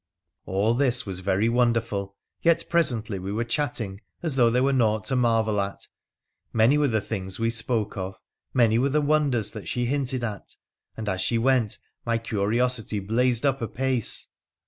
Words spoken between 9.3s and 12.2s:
that she hinted at, and as she went my